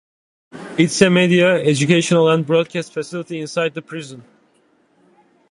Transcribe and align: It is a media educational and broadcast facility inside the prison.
It 0.79 0.85
is 0.85 0.99
a 1.03 1.11
media 1.11 1.63
educational 1.63 2.27
and 2.31 2.43
broadcast 2.43 2.91
facility 2.91 3.39
inside 3.39 3.75
the 3.75 3.83
prison. 3.83 4.23